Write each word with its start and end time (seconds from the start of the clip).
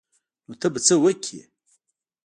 نو 0.45 0.53
ته 0.61 0.67
به 0.73 0.79
څه 0.85 0.95
وکې. 1.03 1.39